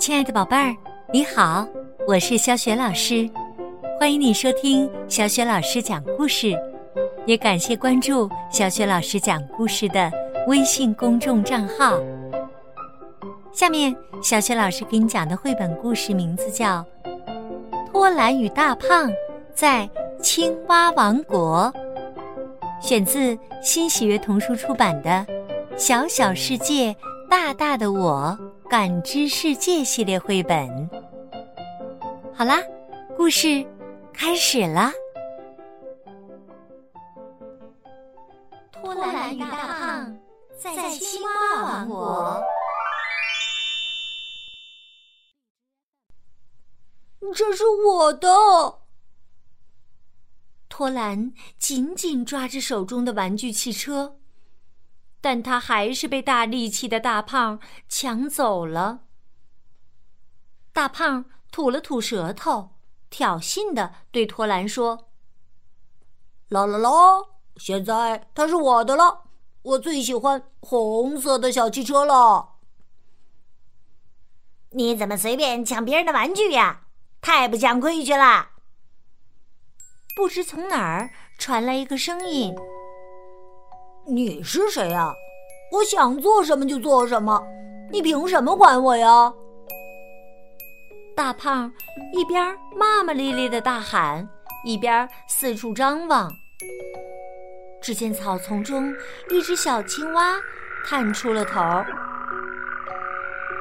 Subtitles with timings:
[0.00, 0.74] 亲爱的宝贝儿，
[1.12, 1.68] 你好，
[2.08, 3.28] 我是小雪老师，
[3.98, 6.58] 欢迎你收听小雪老师讲故事，
[7.26, 10.10] 也感谢关注小雪老师讲故事的
[10.46, 12.00] 微信公众账号。
[13.52, 16.82] 下面，小雪老师给你讲的绘本故事名字叫
[17.92, 19.12] 《托兰与大胖
[19.54, 19.86] 在
[20.22, 21.70] 青蛙王国》，
[22.80, 25.10] 选自新喜悦童书出版的
[25.76, 26.96] 《小小世界，
[27.28, 28.34] 大大的我》。
[28.70, 30.88] 感知世界系列绘本，
[32.32, 32.56] 好啦，
[33.16, 33.66] 故事
[34.12, 34.92] 开始了。
[38.70, 40.16] 托兰与大胖
[40.56, 42.40] 在青蛙王国，
[47.34, 48.28] 这是我的。
[50.68, 54.19] 托兰紧紧抓着手中的玩具汽车。
[55.20, 59.00] 但他还是被大力气的大胖抢走了。
[60.72, 62.76] 大胖吐了吐舌头，
[63.10, 65.10] 挑衅的对托兰说
[66.48, 66.90] ：“啦啦啦，
[67.56, 69.24] 现在它是我的了，
[69.62, 72.56] 我最喜欢红色的小汽车了。”
[74.72, 76.82] 你怎么随便抢别人的玩具呀？
[77.20, 78.50] 太不讲规矩了！
[80.14, 82.54] 不知从哪儿传来一个声音。
[84.12, 85.14] 你是谁呀？
[85.70, 87.40] 我想做什么就做什么，
[87.92, 89.32] 你凭什么管我呀？
[91.14, 91.72] 大胖
[92.12, 94.28] 一边骂骂咧咧的大喊，
[94.64, 96.28] 一边四处张望。
[97.80, 98.92] 只见草丛中
[99.30, 100.34] 一只小青蛙
[100.84, 101.60] 探出了头。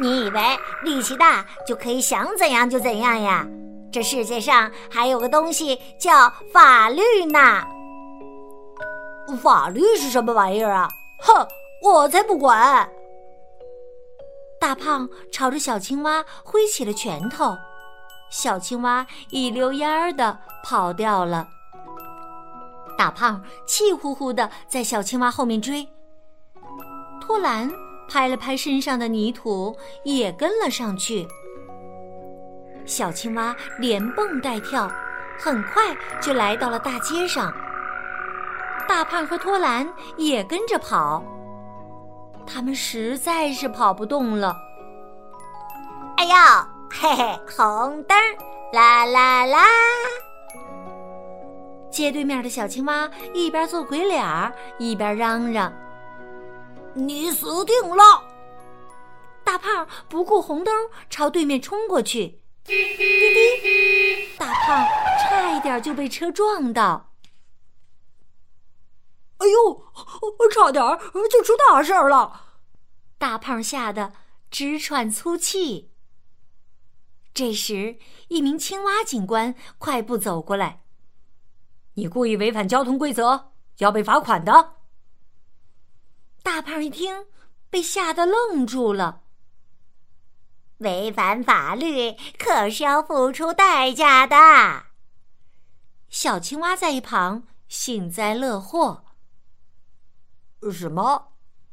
[0.00, 0.40] 你以为
[0.82, 3.46] 力气大就可以想怎样就怎样呀？
[3.92, 7.62] 这世界上还有个东西叫法律呢。
[9.36, 10.88] 法律是什么玩意儿啊？
[11.20, 11.46] 哼，
[11.82, 12.88] 我才不管！
[14.60, 17.56] 大胖朝着小青蛙挥起了拳头，
[18.30, 21.48] 小青蛙一溜烟儿的跑掉了。
[22.98, 25.88] 大胖气呼呼的在小青蛙后面追。
[27.20, 27.70] 托兰
[28.08, 29.74] 拍了拍身上的泥土，
[30.04, 31.26] 也跟了上去。
[32.84, 34.90] 小青蛙连蹦带跳，
[35.38, 37.50] 很快就来到了大街上。
[38.90, 41.22] 大胖和托兰也跟着跑，
[42.44, 44.56] 他们实在是跑不动了。
[46.16, 48.18] 哎呀，嘿嘿，红灯
[48.72, 49.60] 啦啦啦！
[51.88, 55.72] 街对面的小青蛙一边做鬼脸儿，一边嚷嚷
[56.92, 58.02] ：“你死定了！”
[59.46, 60.74] 大胖不顾红灯，
[61.08, 62.40] 朝对面冲过去。
[62.64, 64.84] 滴滴，大胖
[65.20, 67.09] 差一点就被车撞到。
[69.40, 69.84] 哎呦，
[70.50, 70.82] 差点
[71.30, 72.58] 就出大事了！
[73.16, 74.12] 大胖吓得
[74.50, 75.90] 直喘粗气。
[77.32, 77.98] 这时，
[78.28, 80.82] 一名青蛙警官快步走过来
[81.94, 84.74] ：“你故意违反交通规则，要被罚款的。”
[86.44, 87.26] 大胖一听，
[87.70, 89.22] 被吓得愣住了。
[90.78, 94.36] 违反法律可是要付出代价的。
[96.10, 99.04] 小青蛙在一旁幸灾乐祸。
[100.68, 101.32] 什么？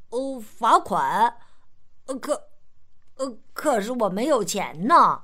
[0.10, 1.38] 哦，罚款？
[2.22, 2.50] 可，
[3.16, 5.24] 呃，可是我没有钱呢。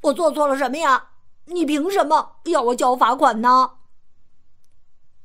[0.00, 1.10] 我做错了什么呀？
[1.44, 3.78] 你凭什么要我交罚款呢？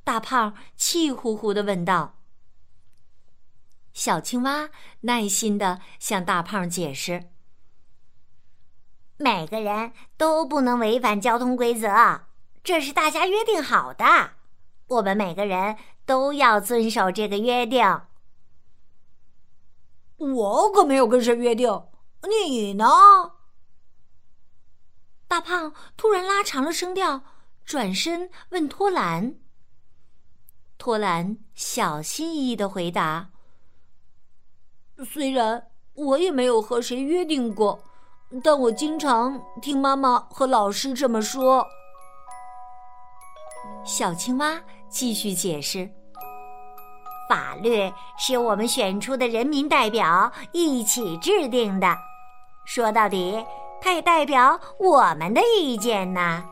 [0.03, 2.15] 大胖气呼呼的问道。
[3.93, 4.69] 小青蛙
[5.01, 7.31] 耐心的向大胖解释
[9.17, 12.25] ：“每个人都不能违反交通规则，
[12.63, 14.36] 这是大家约定好的。
[14.87, 15.77] 我们每个人。”
[16.07, 17.83] 都要遵守这个约定。
[20.15, 21.69] 我可没有跟谁约定，
[22.23, 22.85] 你呢？
[25.27, 27.23] 大胖突然拉长了声调，
[27.65, 29.35] 转身问托兰。
[30.77, 33.31] 托兰小心翼翼的回答
[35.05, 37.83] ：“虽然我也没有和谁约定过，
[38.41, 41.67] 但我经常听妈妈和老师这么说。”
[43.83, 45.89] 小青蛙继续解释。
[47.29, 51.97] 法律是我们选出的人民代表一起制定的，
[52.65, 53.45] 说到底，
[53.81, 56.43] 它也代表我们的意见呢。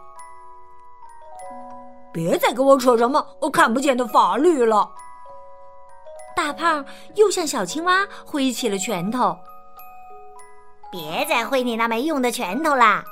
[2.11, 4.89] 别再跟我扯什么我看不见的法律了！
[6.35, 6.85] 大胖
[7.15, 9.37] 又向小青蛙挥起了拳头。
[10.91, 13.03] 别再挥你那没用的拳头啦，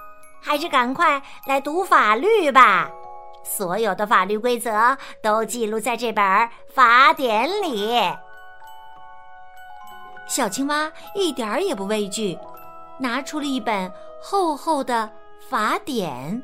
[0.41, 2.89] 还是赶快来读法律吧。
[3.43, 6.23] 所有的法律规则都记录在这本
[6.73, 7.93] 法典里。
[10.27, 12.37] 小青蛙一点儿也不畏惧，
[12.97, 13.91] 拿出了一本
[14.21, 15.09] 厚厚的
[15.49, 16.41] 法典。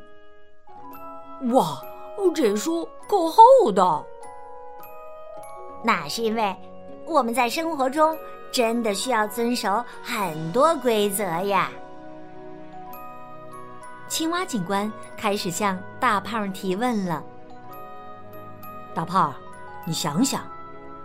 [1.54, 1.82] 哇，
[2.36, 4.06] 这书够厚的！
[5.84, 6.54] 那是因为
[7.06, 8.16] 我们在生活中
[8.52, 11.72] 真的需要遵守很多规则呀。
[14.20, 17.24] 青蛙警官开始向大胖提问了
[18.94, 19.34] ：“大胖，
[19.86, 20.42] 你想想，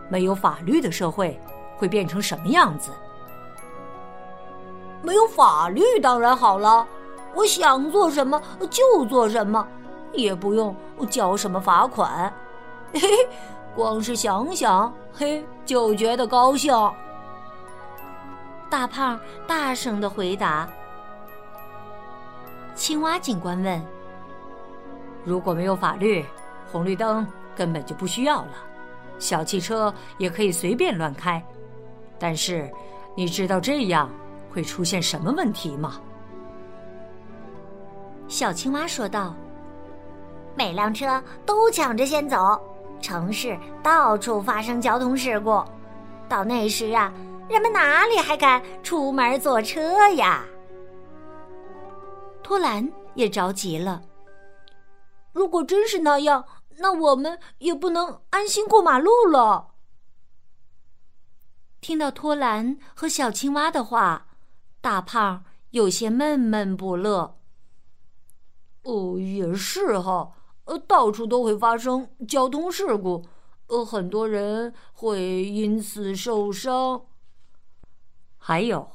[0.08, 1.40] 没有法律的社会
[1.78, 2.90] 会变成什么样子？
[5.00, 6.84] 没有法律当然好了，
[7.36, 9.64] 我想做什么就做什么，
[10.12, 10.74] 也不用
[11.08, 12.34] 交什么罚款。
[12.92, 13.08] 嘿嘿，
[13.76, 16.74] 光是想想，嘿，就觉得高兴。”
[18.68, 20.68] 大胖大声的回答。
[22.74, 23.80] 青蛙警官问
[25.24, 26.24] ：“如果没有法律，
[26.70, 28.50] 红绿灯根本就不需要了，
[29.18, 31.42] 小汽车也可以随便乱开。
[32.18, 32.68] 但是，
[33.14, 34.10] 你知道这样
[34.52, 36.00] 会出现什么问题吗？”
[38.26, 39.34] 小青蛙说道
[40.56, 42.60] ：“每辆车都抢着先走，
[43.00, 45.62] 城市到处发生交通事故，
[46.28, 47.12] 到那时啊，
[47.48, 50.42] 人们哪里还敢出门坐车呀？”
[52.44, 54.04] 托兰也着急了。
[55.32, 56.44] 如果真是那样，
[56.76, 59.74] 那我们也不能安心过马路了。
[61.80, 64.28] 听到托兰和小青蛙的话，
[64.82, 67.38] 大胖有些闷闷不乐。
[68.82, 70.32] 哦，也是哈，
[70.64, 73.24] 呃，到处都会发生交通事故，
[73.68, 77.06] 呃，很多人会因此受伤。
[78.36, 78.92] 还有，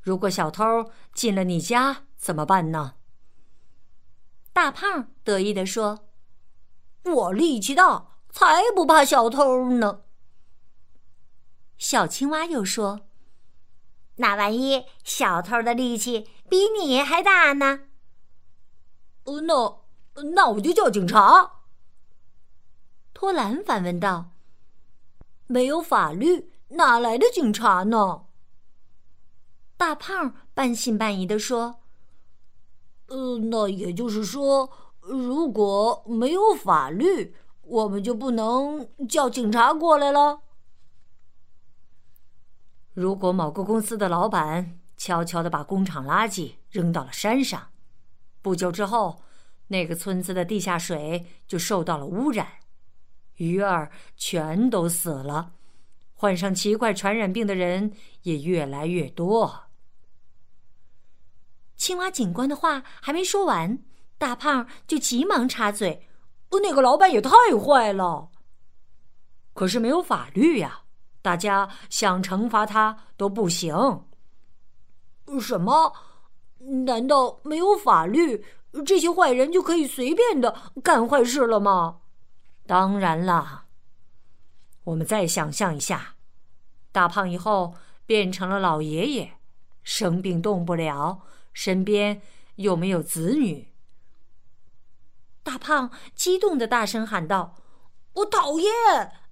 [0.00, 0.64] 如果小偷
[1.12, 2.07] 进了你家。
[2.18, 2.96] 怎么办呢？
[4.52, 6.10] 大胖得意地说
[7.06, 10.02] ：“我力气大，才不怕小偷呢。”
[11.78, 13.02] 小青蛙又说
[14.16, 17.84] ：“那万一小偷的力气比你还大呢？”
[19.24, 19.84] 呃，那
[20.34, 21.62] 那我就叫警察。
[23.14, 24.32] 托兰反问道
[25.46, 28.26] ：“没有法律，哪来的警察呢？”
[29.78, 31.84] 大胖半信半疑地说。
[33.08, 34.70] 呃，那也就是说，
[35.00, 40.40] 如果没有法律，我们就不能叫警察过来了。
[42.92, 47.68] 如果某个公司的老板悄悄的把工厂垃圾扔到了山上，
[48.42, 49.22] 不久之后，
[49.68, 52.46] 那个村子的地下水就受到了污染，
[53.36, 55.52] 鱼儿全都死了，
[56.12, 59.67] 患上奇怪传染病的人也越来越多。
[61.88, 63.78] 青蛙警官的话还没说完，
[64.18, 66.06] 大胖就急忙插嘴
[66.62, 68.28] ：“那个老板也太坏了。
[69.54, 70.82] 可是没有法律呀，
[71.22, 74.04] 大家想惩罚他都不行。
[75.40, 75.94] ”“什么？
[76.84, 78.44] 难道没有法律，
[78.84, 82.00] 这些坏人就可以随便的干坏事了吗
[82.68, 83.64] ？”“当然啦。”
[84.84, 86.16] 我们再想象一下，
[86.92, 87.72] 大胖以后
[88.04, 89.32] 变成了老爷爷，
[89.82, 91.22] 生病动不了。
[91.58, 92.22] 身边
[92.54, 93.72] 有没有子女？
[95.42, 97.56] 大胖激动的大声喊道
[98.14, 98.72] ：“我讨厌！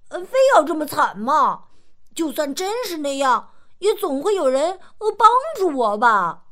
[0.09, 1.69] 非要这么惨吗？
[2.13, 4.77] 就算真是那样，也总会有人
[5.17, 6.47] 帮助我吧？”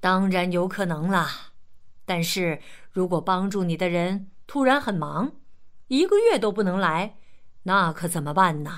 [0.00, 1.52] 当然有可能啦，
[2.06, 5.32] 但是如果帮助你的人突然很忙，
[5.88, 7.18] 一个月都不能来，
[7.64, 8.72] 那可怎么办呢？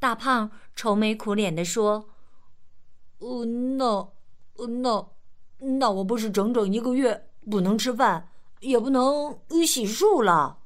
[0.00, 2.09] 大胖愁眉苦脸的说。
[3.20, 4.12] 呃，那，
[4.56, 5.08] 那，
[5.58, 8.28] 那我不是整整一个月不能吃饭，
[8.60, 10.58] 也不能洗漱了？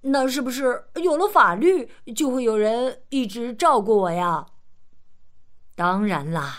[0.00, 4.46] 那是不是有了法律，就会有人一直照顾我呀？
[5.74, 6.58] 当然啦，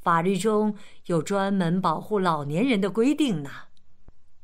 [0.00, 0.74] 法律中
[1.06, 3.50] 有专门保护老年人的规定呢。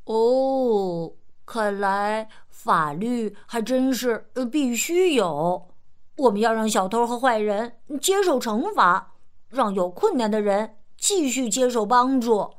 [0.04, 1.12] 哦，
[1.46, 5.71] 看来法律还真是必须有。
[6.16, 9.14] 我们要让小偷和坏人接受惩罚，
[9.48, 12.54] 让有困难的人继续接受帮助。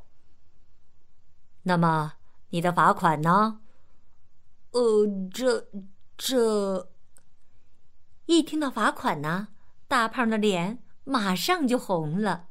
[1.62, 2.14] 那么，
[2.50, 3.60] 你的罚款呢？
[4.72, 5.68] 呃，这
[6.16, 6.88] 这……
[8.26, 9.48] 一听到罚款呢，
[9.86, 12.48] 大胖的脸马上就红了。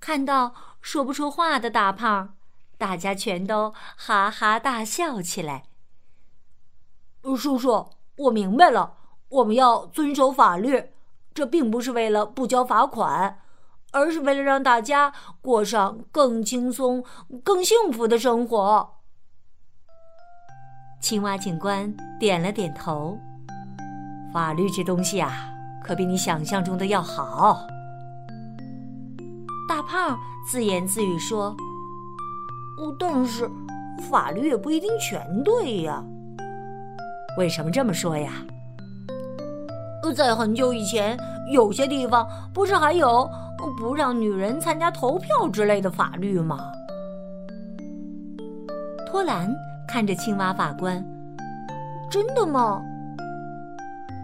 [0.00, 2.36] 看到说不出话的大胖，
[2.78, 5.64] 大家全都哈哈大笑起来。
[7.36, 8.96] 叔叔，我明白了。
[9.28, 10.90] 我们要遵守法律，
[11.34, 13.38] 这并不是为了不交罚款，
[13.92, 17.04] 而是为了让大家过上更轻松、
[17.42, 18.94] 更幸福的生活。
[21.00, 23.18] 青蛙警官点了点头。
[24.32, 25.48] 法律这东西啊，
[25.82, 27.66] 可比你想象中的要好。
[29.68, 30.18] 大胖
[30.48, 31.56] 自言自语说
[32.98, 33.50] ：“但是
[34.10, 36.04] 法律也不一定全对呀。
[37.38, 38.32] 为什么这么说呀？
[40.12, 41.18] 在很久以前，
[41.52, 43.28] 有些地方不是还有
[43.78, 46.58] 不让女人参加投票之类的法律吗？”
[49.06, 49.52] 托兰
[49.88, 51.04] 看着青蛙法官
[52.10, 52.82] ：“真的吗？”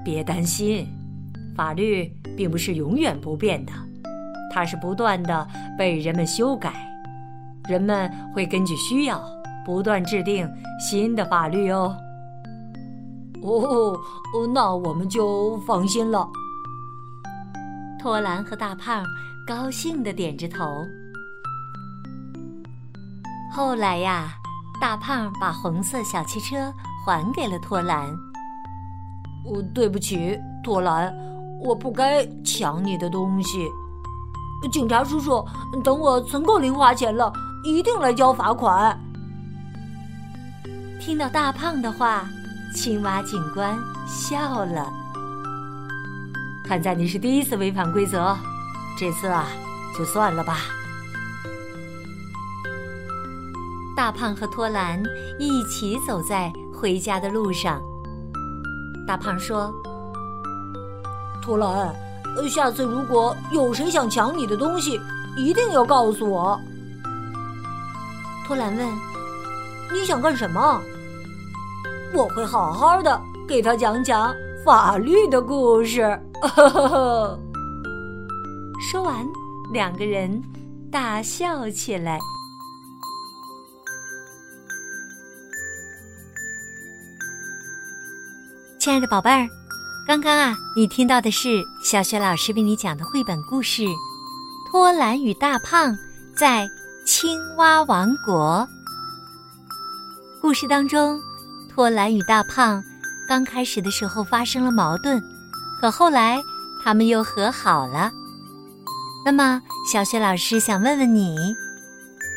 [0.04, 0.86] 别担心，
[1.56, 3.72] 法律并不是永远不变的。
[4.52, 5.46] 它是不断的
[5.78, 6.72] 被人们修改，
[7.68, 9.22] 人们会根据需要
[9.64, 10.46] 不断制定
[10.78, 11.96] 新的法律哦。
[13.42, 13.98] 哦，
[14.52, 16.28] 那我们就放心了。
[18.00, 19.04] 托兰和大胖
[19.46, 20.64] 高兴的点着头。
[23.52, 24.32] 后来呀，
[24.80, 26.72] 大胖把红色小汽车
[27.04, 28.08] 还给了托兰。
[29.44, 31.12] 哦，对不起，托兰，
[31.60, 33.68] 我不该抢你的东西。
[34.70, 35.44] 警察叔叔，
[35.82, 37.32] 等我存够零花钱了，
[37.64, 38.98] 一定来交罚款。
[41.00, 42.24] 听到大胖的话，
[42.74, 44.92] 青蛙警官笑了。
[46.64, 48.36] 看在你是第一次违反规则，
[48.98, 49.46] 这次啊，
[49.96, 50.58] 就算了吧。
[53.94, 55.02] 大胖和托兰
[55.38, 57.80] 一起走在回家的路上。
[59.06, 59.72] 大胖说
[61.42, 61.94] ：“托兰。”，
[62.48, 64.98] 下次如果有谁想抢你的东西，
[65.36, 66.58] 一定要告诉我。
[68.46, 68.88] 托兰问
[69.92, 70.80] ：“你想干什么？”
[72.14, 76.00] 我会好好的给他讲讲法律的故事。
[78.90, 79.26] 说完，
[79.72, 80.42] 两个人
[80.90, 82.18] 大笑起来。
[88.78, 89.48] 亲爱的宝贝儿。
[90.04, 93.82] 刚刚啊，你听到的是小雪老师为你讲的绘本故事
[94.68, 95.96] 《托兰与大胖
[96.36, 96.68] 在
[97.06, 98.66] 青蛙王国》。
[100.40, 101.20] 故事当中，
[101.74, 102.84] 托兰与大胖
[103.26, 105.22] 刚开始的时候发生了矛盾，
[105.80, 106.38] 可后来
[106.84, 108.12] 他们又和好了。
[109.24, 111.54] 那么，小雪老师想问问你：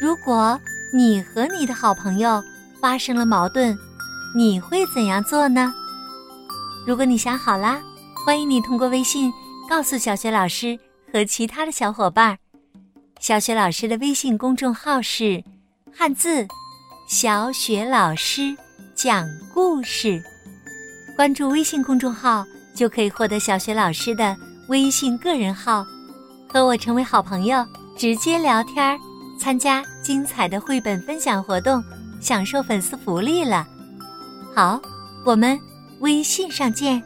[0.02, 0.58] 如果
[0.94, 2.42] 你和你的好朋友
[2.80, 3.78] 发生了矛盾，
[4.38, 5.74] 你会怎样做呢？
[6.88, 7.82] 如果你想好啦，
[8.26, 9.34] 欢迎你通过微信
[9.70, 10.80] 告诉小雪老师
[11.12, 12.38] 和其他的小伙伴。
[13.20, 15.44] 小雪老师的微信公众号是
[15.94, 16.48] “汉字
[17.10, 18.56] 小雪老师
[18.96, 20.24] 讲故事”，
[21.16, 24.36] 关注微信公众号就可以获得小学老师的
[24.70, 25.86] 微信个人号，
[26.48, 27.64] 和我成为好朋友，
[27.98, 28.98] 直接聊天，
[29.40, 31.84] 参加精彩的绘本分享活动，
[32.20, 33.68] 享受粉丝福利了。
[34.56, 34.82] 好，
[35.26, 35.60] 我们。
[36.02, 37.02] 微信上见。